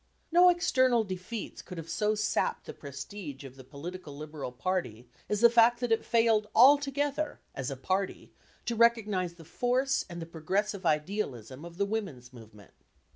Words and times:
No 0.31 0.49
external 0.49 1.03
defeats 1.03 1.61
could 1.61 1.77
have 1.77 1.87
so 1.87 2.15
sapped 2.15 2.65
the 2.65 2.73
prestige 2.73 3.43
of 3.43 3.55
the 3.55 3.63
political 3.63 4.17
Liberal 4.17 4.51
party 4.51 5.07
as 5.29 5.41
the 5.41 5.49
fact 5.51 5.79
that 5.79 5.91
it 5.91 6.03
failed 6.03 6.47
altogether, 6.55 7.39
as 7.53 7.69
a 7.69 7.77
party, 7.77 8.33
to 8.65 8.75
recognise 8.75 9.35
the 9.35 9.45
force 9.45 10.03
and 10.09 10.19
the 10.19 10.25
progressive 10.25 10.87
idealism 10.87 11.63
of 11.63 11.77
the 11.77 11.85
women's 11.85 12.33
movement. 12.33 12.73